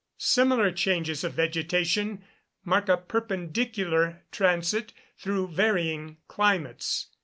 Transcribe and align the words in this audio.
Similar 0.17 0.71
changes 0.71 1.23
of 1.23 1.33
vegetation 1.35 2.23
mark 2.65 2.89
a 2.89 2.97
perpendicular 2.97 4.23
transit 4.31 4.93
through 5.15 5.49
varying 5.49 6.17
climates. 6.27 7.09